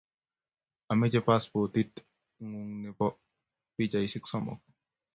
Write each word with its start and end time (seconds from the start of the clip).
ameche 0.91 1.19
paspotit 1.27 1.91
ng'ung' 2.47 2.77
nebo 2.83 3.05
pichaisiek 3.75 4.25
somok 4.27 4.59